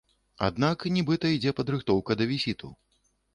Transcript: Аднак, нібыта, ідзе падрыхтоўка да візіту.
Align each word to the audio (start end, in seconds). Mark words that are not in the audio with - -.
Аднак, 0.45 0.85
нібыта, 0.95 1.31
ідзе 1.35 1.53
падрыхтоўка 1.59 2.19
да 2.23 2.29
візіту. 2.33 2.73